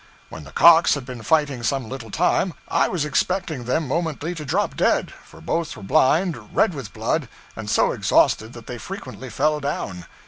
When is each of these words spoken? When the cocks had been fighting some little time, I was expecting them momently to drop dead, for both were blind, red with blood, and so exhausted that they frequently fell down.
When 0.29 0.45
the 0.45 0.51
cocks 0.51 0.95
had 0.95 1.05
been 1.05 1.21
fighting 1.21 1.61
some 1.61 1.87
little 1.87 2.09
time, 2.09 2.55
I 2.67 2.87
was 2.87 3.05
expecting 3.05 3.65
them 3.65 3.87
momently 3.87 4.33
to 4.33 4.43
drop 4.43 4.75
dead, 4.75 5.11
for 5.23 5.41
both 5.41 5.77
were 5.77 5.83
blind, 5.83 6.55
red 6.55 6.73
with 6.73 6.91
blood, 6.91 7.29
and 7.55 7.69
so 7.69 7.91
exhausted 7.91 8.53
that 8.53 8.65
they 8.65 8.79
frequently 8.79 9.29
fell 9.29 9.59
down. 9.59 10.05